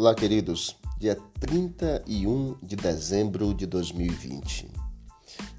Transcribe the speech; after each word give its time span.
Olá, 0.00 0.14
queridos. 0.14 0.78
Dia 0.98 1.14
31 1.40 2.56
de 2.62 2.74
dezembro 2.74 3.52
de 3.52 3.66
2020. 3.66 4.70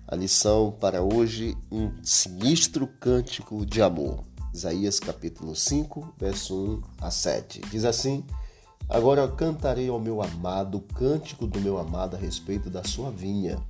A 0.07 0.15
lição 0.15 0.75
para 0.81 1.03
hoje, 1.03 1.55
um 1.71 1.91
sinistro 2.03 2.87
cântico 2.87 3.63
de 3.63 3.83
amor. 3.83 4.23
Isaías 4.51 4.99
capítulo 4.99 5.55
5, 5.55 6.15
verso 6.17 6.55
1 6.99 7.05
a 7.05 7.11
7. 7.11 7.61
Diz 7.69 7.85
assim: 7.85 8.25
Agora 8.89 9.27
cantarei 9.27 9.89
ao 9.89 9.99
meu 9.99 10.23
amado 10.23 10.79
o 10.79 10.93
cântico 10.95 11.45
do 11.45 11.61
meu 11.61 11.77
amado 11.77 12.15
a 12.15 12.19
respeito 12.19 12.67
da 12.67 12.83
sua 12.83 13.11
vinha. 13.11 13.63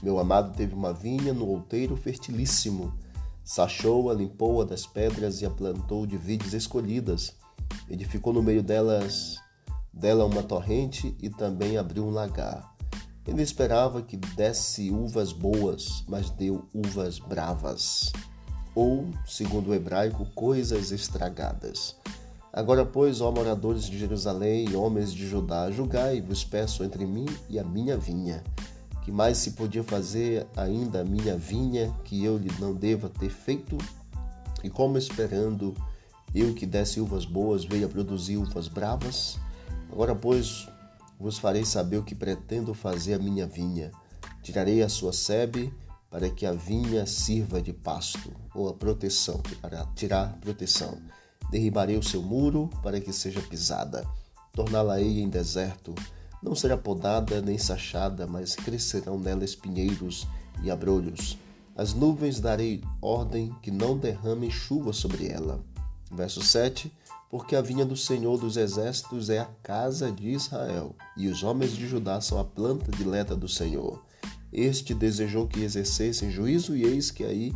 Meu 0.00 0.20
amado 0.20 0.56
teve 0.56 0.76
uma 0.76 0.92
vinha 0.92 1.34
no 1.34 1.48
outeiro 1.48 1.96
fertilíssimo. 1.96 2.94
Sachou-a, 3.42 4.14
limpou-a 4.14 4.64
das 4.64 4.86
pedras 4.86 5.42
e 5.42 5.44
a 5.46 5.50
plantou 5.50 6.06
de 6.06 6.16
vides 6.16 6.52
escolhidas. 6.52 7.34
Edificou 7.90 8.32
no 8.32 8.44
meio 8.44 8.62
delas 8.62 9.42
dela 9.94 10.24
uma 10.24 10.42
torrente 10.42 11.16
e 11.22 11.30
também 11.30 11.76
abriu 11.78 12.04
um 12.04 12.10
lagar. 12.10 12.74
Ele 13.26 13.42
esperava 13.42 14.02
que 14.02 14.16
desse 14.16 14.90
uvas 14.90 15.32
boas, 15.32 16.04
mas 16.06 16.28
deu 16.30 16.68
uvas 16.74 17.18
bravas, 17.18 18.12
ou, 18.74 19.08
segundo 19.24 19.70
o 19.70 19.74
hebraico, 19.74 20.26
coisas 20.34 20.90
estragadas. 20.90 21.96
Agora, 22.52 22.84
pois, 22.84 23.20
ó 23.20 23.32
moradores 23.32 23.84
de 23.84 23.98
Jerusalém 23.98 24.68
e 24.68 24.76
homens 24.76 25.12
de 25.12 25.26
Judá, 25.26 25.70
julgai 25.70 26.20
vos 26.20 26.44
peço 26.44 26.84
entre 26.84 27.06
mim 27.06 27.26
e 27.48 27.58
a 27.58 27.64
minha 27.64 27.96
vinha. 27.96 28.44
Que 29.02 29.10
mais 29.10 29.38
se 29.38 29.52
podia 29.52 29.82
fazer 29.82 30.46
ainda 30.56 31.00
a 31.00 31.04
minha 31.04 31.36
vinha 31.36 31.92
que 32.04 32.22
eu 32.22 32.38
lhe 32.38 32.52
não 32.60 32.74
deva 32.74 33.08
ter 33.08 33.30
feito? 33.30 33.76
E 34.62 34.70
como 34.70 34.96
esperando 34.96 35.74
eu 36.34 36.54
que 36.54 36.64
desse 36.64 37.00
uvas 37.00 37.24
boas, 37.24 37.64
veio 37.64 37.86
a 37.86 37.88
produzir 37.88 38.36
uvas 38.36 38.68
bravas? 38.68 39.38
Agora, 39.94 40.12
pois, 40.12 40.68
vos 41.20 41.38
farei 41.38 41.64
saber 41.64 41.98
o 41.98 42.02
que 42.02 42.16
pretendo 42.16 42.74
fazer 42.74 43.14
a 43.14 43.18
minha 43.20 43.46
vinha. 43.46 43.92
Tirarei 44.42 44.82
a 44.82 44.88
sua 44.88 45.12
sebe 45.12 45.72
para 46.10 46.28
que 46.28 46.44
a 46.44 46.50
vinha 46.50 47.06
sirva 47.06 47.62
de 47.62 47.72
pasto, 47.72 48.32
ou 48.52 48.68
a 48.68 48.74
proteção, 48.74 49.40
para 49.62 49.86
tirar 49.94 50.36
proteção. 50.40 50.98
Derribarei 51.48 51.96
o 51.96 52.02
seu 52.02 52.20
muro 52.20 52.68
para 52.82 53.00
que 53.00 53.12
seja 53.12 53.40
pisada. 53.40 54.04
Torná-la-ei 54.52 55.20
em 55.20 55.28
deserto. 55.28 55.94
Não 56.42 56.56
será 56.56 56.76
podada 56.76 57.40
nem 57.40 57.56
sachada, 57.56 58.26
mas 58.26 58.56
crescerão 58.56 59.16
nela 59.16 59.44
espinheiros 59.44 60.26
e 60.60 60.72
abrolhos. 60.72 61.38
As 61.76 61.94
nuvens 61.94 62.40
darei 62.40 62.82
ordem 63.00 63.54
que 63.62 63.70
não 63.70 63.96
derramem 63.96 64.50
chuva 64.50 64.92
sobre 64.92 65.28
ela. 65.28 65.62
Verso 66.14 66.42
7 66.42 66.92
porque 67.34 67.56
a 67.56 67.60
vinha 67.60 67.84
do 67.84 67.96
Senhor 67.96 68.38
dos 68.38 68.56
Exércitos 68.56 69.28
é 69.28 69.40
a 69.40 69.48
casa 69.60 70.08
de 70.12 70.28
Israel, 70.28 70.94
e 71.16 71.26
os 71.26 71.42
homens 71.42 71.72
de 71.72 71.84
Judá 71.84 72.20
são 72.20 72.38
a 72.38 72.44
planta 72.44 72.92
dileta 72.92 73.34
do 73.34 73.48
Senhor. 73.48 74.00
Este 74.52 74.94
desejou 74.94 75.48
que 75.48 75.64
exercessem 75.64 76.30
juízo, 76.30 76.76
e 76.76 76.84
eis 76.84 77.10
que 77.10 77.24
aí 77.24 77.52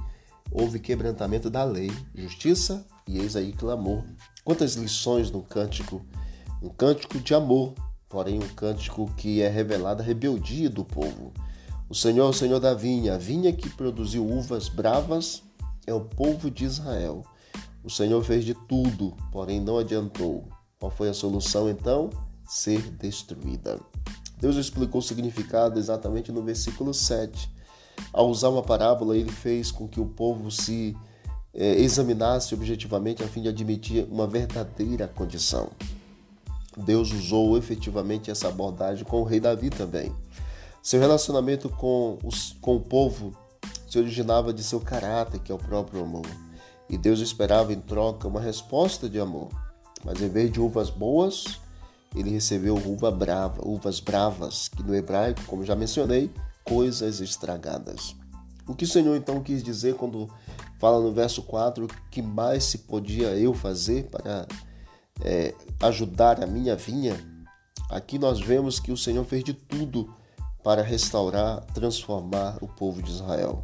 houve 0.51 0.81
quebrantamento 0.81 1.49
da 1.49 1.63
lei, 1.63 1.93
justiça, 2.13 2.85
e 3.07 3.21
eis 3.21 3.37
aí 3.37 3.53
clamor. 3.53 4.03
Quantas 4.45 4.75
lições 4.75 5.31
no 5.31 5.43
cântico! 5.43 6.05
Um 6.61 6.71
cântico 6.71 7.21
de 7.21 7.33
amor, 7.33 7.73
porém 8.09 8.41
um 8.41 8.49
cântico 8.49 9.09
que 9.17 9.41
é 9.43 9.49
revelada 9.49 10.03
a 10.03 10.07
rebeldia 10.07 10.69
do 10.69 10.85
povo. 10.85 11.33
O 11.89 11.95
Senhor 11.95 12.27
é 12.27 12.29
o 12.29 12.33
Senhor 12.33 12.59
da 12.59 12.75
vinha, 12.75 13.15
a 13.15 13.19
vinha 13.19 13.53
que 13.53 13.71
produziu 13.71 14.27
uvas 14.27 14.69
bravas 14.69 15.41
é 15.87 15.95
o 15.95 16.01
povo 16.01 16.51
de 16.51 16.65
Israel. 16.65 17.25
O 17.83 17.91
Senhor 17.91 18.23
fez 18.23 18.45
de 18.45 18.55
tudo, 18.55 19.17
porém 19.33 19.61
não 19.61 19.79
adiantou. 19.79 20.49
Qual 20.79 20.91
foi 20.91 21.09
a 21.09 21.15
solução 21.15 21.69
então? 21.69 22.11
Ser 22.47 22.83
destruída. 22.93 23.79
Deus 24.41 24.57
explicou 24.57 25.01
o 25.01 25.03
significado 25.03 25.79
exatamente 25.79 26.31
no 26.31 26.43
versículo 26.43 26.95
7. 26.95 27.51
Ao 28.13 28.29
usar 28.29 28.49
uma 28.49 28.63
parábola, 28.63 29.17
ele 29.17 29.33
fez 29.33 29.71
com 29.71 29.89
que 29.89 30.01
o 30.01 30.07
povo 30.07 30.51
se 30.51 30.97
é, 31.53 31.81
examinasse 31.81 32.55
objetivamente 32.55 33.23
a 33.23 33.29
fim 33.29 33.43
de 33.43 33.49
admitir 33.49 34.07
uma 34.11 34.27
verdadeira 34.27 35.09
condição. 35.09 35.71
Deus 36.77 37.13
usou 37.13 37.59
efetivamente 37.59 38.31
essa 38.31 38.49
abordagem 38.49 39.05
com 39.05 39.21
o 39.21 39.25
rei 39.25 39.41
Davi 39.41 39.69
também. 39.69 40.13
Seu 40.81 41.01
relacionamento 41.01 41.69
com, 41.69 42.19
os, 42.23 42.57
com 42.61 42.77
o 42.77 42.81
povo 42.81 43.37
se 43.89 43.99
originava 43.99 44.53
de 44.53 44.63
seu 44.63 44.81
caráter, 44.81 45.41
que 45.41 45.51
é 45.51 45.55
o 45.55 45.59
próprio 45.59 46.03
amor. 46.03 46.27
E 46.89 46.97
Deus 46.97 47.21
esperava 47.21 47.73
em 47.73 47.81
troca 47.81 48.27
uma 48.27 48.41
resposta 48.41 49.09
de 49.09 49.21
amor. 49.21 49.49
Mas 50.05 50.21
em 50.23 50.29
vez 50.29 50.51
de 50.51 50.61
uvas 50.61 50.91
boas, 50.91 51.61
ele 52.15 52.31
recebeu 52.31 52.77
uva 52.77 53.11
brava, 53.11 53.67
uvas 53.67 54.01
bravas, 54.01 54.69
que 54.69 54.83
no 54.83 54.95
hebraico, 54.95 55.43
como 55.47 55.65
já 55.65 55.75
mencionei, 55.75 56.31
coisas 56.65 57.21
estragadas. 57.21 58.15
O 58.67 58.75
que 58.75 58.85
o 58.85 58.89
Senhor 58.89 59.17
então 59.17 59.43
quis 59.43 59.63
dizer 59.63 59.95
quando 59.95 60.29
fala 60.79 61.01
no 61.01 61.13
verso 61.13 61.43
4 61.43 61.89
que 62.11 62.21
mais 62.21 62.65
se 62.65 62.79
podia 62.79 63.29
eu 63.29 63.55
fazer 63.55 64.05
para 64.05 64.47
é, 65.23 65.55
ajudar 65.81 66.43
a 66.43 66.47
minha 66.47 66.77
vinha? 66.77 67.19
Aqui 67.91 68.19
nós 68.19 68.41
vemos 68.41 68.79
que 68.79 68.93
o 68.93 68.97
Senhor 68.97 69.25
fez 69.25 69.43
de 69.43 69.55
tudo 69.55 70.15
para 70.63 70.83
restaurar, 70.83 71.65
transformar 71.73 72.59
o 72.61 72.69
povo 72.69 73.03
de 73.03 73.11
Israel. 73.11 73.61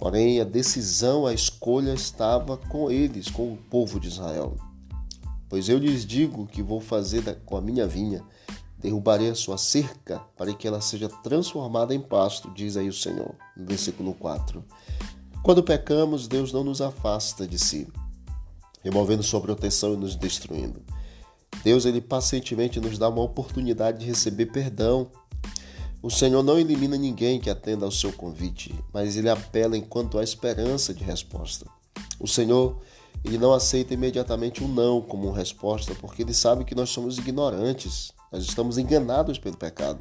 Porém, 0.00 0.40
a 0.40 0.44
decisão, 0.44 1.26
a 1.26 1.34
escolha 1.34 1.92
estava 1.92 2.56
com 2.56 2.90
eles, 2.90 3.28
com 3.28 3.52
o 3.52 3.56
povo 3.56 4.00
de 4.00 4.08
Israel. 4.08 4.56
Pois 5.46 5.68
eu 5.68 5.76
lhes 5.76 6.06
digo 6.06 6.46
que 6.46 6.62
vou 6.62 6.80
fazer 6.80 7.38
com 7.44 7.54
a 7.54 7.60
minha 7.60 7.86
vinha, 7.86 8.24
derrubarei 8.78 9.28
a 9.28 9.34
sua 9.34 9.58
cerca 9.58 10.20
para 10.38 10.54
que 10.54 10.66
ela 10.66 10.80
seja 10.80 11.06
transformada 11.22 11.94
em 11.94 12.00
pasto, 12.00 12.50
diz 12.54 12.78
aí 12.78 12.88
o 12.88 12.94
Senhor, 12.94 13.34
no 13.54 13.66
versículo 13.66 14.14
4. 14.14 14.64
Quando 15.42 15.62
pecamos, 15.62 16.26
Deus 16.26 16.50
não 16.50 16.64
nos 16.64 16.80
afasta 16.80 17.46
de 17.46 17.58
si, 17.58 17.86
removendo 18.82 19.22
sua 19.22 19.40
proteção 19.42 19.92
e 19.92 19.96
nos 19.98 20.16
destruindo. 20.16 20.82
Deus, 21.62 21.84
ele 21.84 22.00
pacientemente 22.00 22.80
nos 22.80 22.96
dá 22.96 23.06
uma 23.06 23.22
oportunidade 23.22 23.98
de 23.98 24.06
receber 24.06 24.46
perdão 24.46 25.10
o 26.02 26.10
Senhor 26.10 26.42
não 26.42 26.58
elimina 26.58 26.96
ninguém 26.96 27.38
que 27.38 27.50
atenda 27.50 27.84
ao 27.84 27.90
seu 27.90 28.12
convite, 28.12 28.74
mas 28.92 29.16
ele 29.16 29.28
apela 29.28 29.76
enquanto 29.76 30.18
há 30.18 30.24
esperança 30.24 30.94
de 30.94 31.04
resposta. 31.04 31.66
O 32.18 32.26
Senhor, 32.26 32.80
ele 33.22 33.36
não 33.36 33.52
aceita 33.52 33.92
imediatamente 33.92 34.64
um 34.64 34.68
não 34.68 35.02
como 35.02 35.30
resposta, 35.30 35.94
porque 35.94 36.22
ele 36.22 36.32
sabe 36.32 36.64
que 36.64 36.74
nós 36.74 36.88
somos 36.88 37.18
ignorantes, 37.18 38.12
nós 38.32 38.44
estamos 38.44 38.78
enganados 38.78 39.38
pelo 39.38 39.58
pecado. 39.58 40.00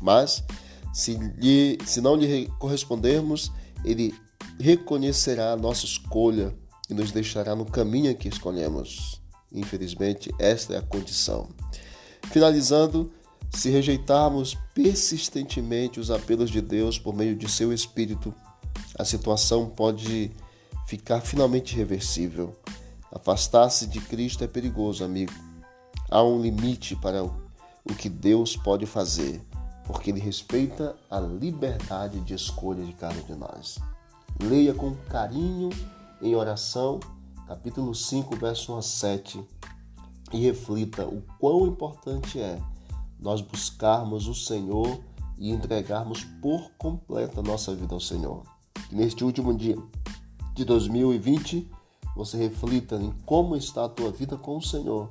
Mas, 0.00 0.44
se, 0.92 1.14
lhe, 1.14 1.78
se 1.86 2.02
não 2.02 2.16
lhe 2.16 2.46
correspondermos, 2.58 3.50
ele 3.82 4.14
reconhecerá 4.58 5.52
a 5.52 5.56
nossa 5.56 5.86
escolha 5.86 6.54
e 6.90 6.94
nos 6.94 7.12
deixará 7.12 7.56
no 7.56 7.64
caminho 7.64 8.14
que 8.14 8.28
escolhemos. 8.28 9.22
Infelizmente, 9.52 10.30
esta 10.38 10.74
é 10.74 10.78
a 10.78 10.82
condição. 10.82 11.48
Finalizando, 12.30 13.10
se 13.50 13.68
rejeitarmos 13.68 14.56
persistentemente 14.74 15.98
os 15.98 16.10
apelos 16.10 16.50
de 16.50 16.60
Deus 16.60 16.98
por 16.98 17.14
meio 17.14 17.34
de 17.34 17.50
seu 17.50 17.72
Espírito, 17.72 18.32
a 18.98 19.04
situação 19.04 19.68
pode 19.68 20.30
ficar 20.86 21.20
finalmente 21.20 21.74
irreversível. 21.74 22.56
Afastar-se 23.12 23.86
de 23.86 24.00
Cristo 24.00 24.44
é 24.44 24.46
perigoso, 24.46 25.04
amigo. 25.04 25.32
Há 26.08 26.22
um 26.22 26.40
limite 26.40 26.94
para 26.96 27.22
o 27.24 27.94
que 27.98 28.08
Deus 28.08 28.56
pode 28.56 28.86
fazer, 28.86 29.40
porque 29.84 30.10
Ele 30.10 30.20
respeita 30.20 30.96
a 31.10 31.18
liberdade 31.18 32.20
de 32.20 32.34
escolha 32.34 32.84
de 32.84 32.92
cada 32.92 33.14
um 33.14 33.24
de 33.24 33.34
nós. 33.34 33.78
Leia 34.42 34.72
com 34.72 34.94
carinho 35.08 35.70
em 36.22 36.34
oração, 36.36 37.00
capítulo 37.48 37.94
5, 37.94 38.36
verso 38.36 38.74
1 38.74 38.78
a 38.78 38.82
7, 38.82 39.44
e 40.32 40.40
reflita 40.40 41.04
o 41.04 41.22
quão 41.38 41.66
importante 41.66 42.38
é 42.38 42.60
nós 43.20 43.40
buscarmos 43.40 44.26
o 44.26 44.34
Senhor 44.34 45.00
e 45.38 45.50
entregarmos 45.50 46.24
por 46.40 46.70
completo 46.78 47.40
a 47.40 47.42
nossa 47.42 47.74
vida 47.74 47.94
ao 47.94 48.00
Senhor. 48.00 48.42
Que 48.88 48.94
neste 48.94 49.24
último 49.24 49.54
dia 49.54 49.76
de 50.54 50.64
2020 50.64 51.70
você 52.16 52.36
reflita 52.36 52.96
em 52.96 53.12
como 53.24 53.56
está 53.56 53.84
a 53.84 53.88
tua 53.88 54.10
vida 54.10 54.36
com 54.36 54.56
o 54.56 54.62
Senhor 54.62 55.10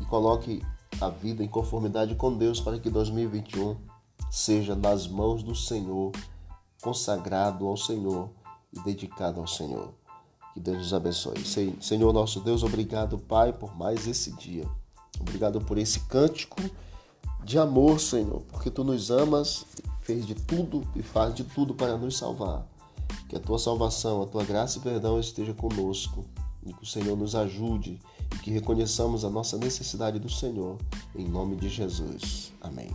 e 0.00 0.04
coloque 0.04 0.62
a 1.00 1.08
vida 1.08 1.42
em 1.42 1.48
conformidade 1.48 2.14
com 2.14 2.36
Deus 2.36 2.60
para 2.60 2.78
que 2.78 2.90
2021 2.90 3.76
seja 4.30 4.74
nas 4.74 5.06
mãos 5.06 5.42
do 5.42 5.54
Senhor, 5.54 6.12
consagrado 6.82 7.66
ao 7.66 7.76
Senhor 7.76 8.30
e 8.72 8.80
dedicado 8.80 9.40
ao 9.40 9.46
Senhor. 9.46 9.94
Que 10.52 10.60
Deus 10.60 10.78
nos 10.78 10.94
abençoe. 10.94 11.44
Senhor 11.80 12.12
nosso 12.12 12.40
Deus, 12.40 12.62
obrigado, 12.62 13.18
Pai, 13.18 13.52
por 13.52 13.76
mais 13.76 14.06
esse 14.06 14.32
dia. 14.32 14.68
Obrigado 15.20 15.60
por 15.60 15.78
esse 15.78 16.00
cântico 16.00 16.56
de 17.44 17.58
amor, 17.58 18.00
Senhor, 18.00 18.42
porque 18.50 18.70
tu 18.70 18.82
nos 18.82 19.10
amas, 19.10 19.66
fez 20.00 20.26
de 20.26 20.34
tudo 20.34 20.82
e 20.96 21.02
faz 21.02 21.34
de 21.34 21.44
tudo 21.44 21.74
para 21.74 21.96
nos 21.96 22.16
salvar. 22.16 22.66
Que 23.28 23.36
a 23.36 23.40
tua 23.40 23.58
salvação, 23.58 24.22
a 24.22 24.26
tua 24.26 24.44
graça 24.44 24.78
e 24.78 24.80
perdão 24.80 25.20
esteja 25.20 25.52
conosco 25.52 26.24
e 26.64 26.72
que 26.72 26.82
o 26.82 26.86
Senhor 26.86 27.16
nos 27.16 27.34
ajude 27.34 28.00
e 28.34 28.38
que 28.38 28.50
reconheçamos 28.50 29.24
a 29.24 29.30
nossa 29.30 29.58
necessidade 29.58 30.18
do 30.18 30.30
Senhor 30.30 30.78
em 31.14 31.28
nome 31.28 31.56
de 31.56 31.68
Jesus. 31.68 32.52
Amém. 32.60 32.90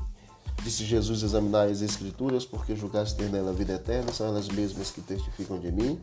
Disse 0.63 0.83
Jesus: 0.83 1.23
Examinai 1.23 1.71
as 1.71 1.81
Escrituras, 1.81 2.45
porque 2.45 2.75
julgaste 2.75 3.15
ter 3.15 3.29
nela 3.29 3.51
a 3.51 3.53
vida 3.53 3.73
eterna, 3.73 4.11
são 4.11 4.27
elas 4.27 4.47
mesmas 4.49 4.91
que 4.91 5.01
testificam 5.01 5.59
de 5.59 5.71
mim. 5.71 5.99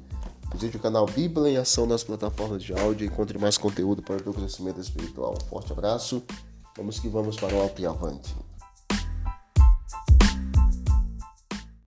Visite 0.53 0.77
o 0.77 0.81
canal 0.81 1.07
Bíblia 1.07 1.51
em 1.51 1.57
Ação 1.57 1.87
nas 1.87 2.05
plataformas 2.05 2.63
de 2.63 2.73
áudio 2.73 3.05
e 3.05 3.09
encontre 3.09 3.37
mais 3.39 3.59
conteúdo 3.59 4.03
para 4.03 4.17
o 4.17 4.21
teu 4.21 4.33
crescimento 4.33 4.81
espiritual. 4.81 5.35
Forte 5.51 5.73
abraço, 5.73 6.23
vamos 6.77 7.01
que 7.01 7.09
vamos 7.09 7.37
para 7.37 7.55
o 7.55 7.63
alto 7.63 7.81
e 7.81 7.87
avante. 7.87 8.35